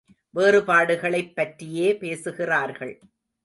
வேறுபாடுகளைப் 0.29 1.35
பற்றியே 1.35 1.97
பேசுகிறார்கள். 1.97 2.99